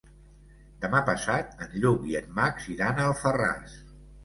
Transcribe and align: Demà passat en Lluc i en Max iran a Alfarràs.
Demà 0.85 1.01
passat 1.09 1.53
en 1.67 1.77
Lluc 1.85 2.09
i 2.15 2.19
en 2.23 2.33
Max 2.41 2.73
iran 2.79 3.05
a 3.05 3.09
Alfarràs. 3.13 3.79